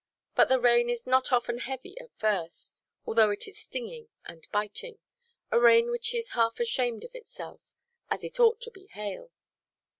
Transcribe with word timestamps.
But 0.33 0.47
the 0.47 0.59
rain 0.59 0.89
is 0.89 1.05
not 1.05 1.31
often 1.31 1.59
heavy 1.59 1.95
at 1.99 2.09
first, 2.17 2.81
although 3.05 3.29
it 3.29 3.47
is 3.47 3.59
stinging 3.59 4.09
and 4.25 4.47
biting,—a 4.51 5.59
rain 5.59 5.91
which 5.91 6.15
is 6.15 6.29
half 6.31 6.59
ashamed 6.59 7.03
of 7.03 7.13
itself, 7.13 7.71
as 8.09 8.23
if 8.23 8.31
it 8.33 8.39
ought 8.39 8.59
to 8.61 8.71
be 8.71 8.87
hail. 8.87 9.29